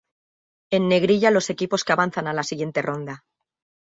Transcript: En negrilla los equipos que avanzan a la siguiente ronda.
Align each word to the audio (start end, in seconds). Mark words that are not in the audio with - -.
En 0.75 0.83
negrilla 0.89 1.29
los 1.29 1.51
equipos 1.51 1.83
que 1.83 1.93
avanzan 1.93 2.25
a 2.27 2.33
la 2.33 2.41
siguiente 2.41 2.81
ronda. 2.81 3.23